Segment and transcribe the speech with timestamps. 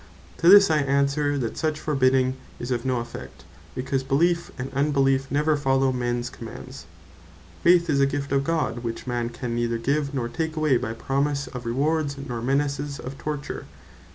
[0.37, 3.43] To this I answer, that such forbidding is of no effect,
[3.75, 6.87] because Beleef, and Unbeleef never follow mens Commands.
[7.63, 10.93] Faith is a gift of God, which Man can neither give, nor take away by
[10.93, 13.67] promise of rewards, or menaces of torture.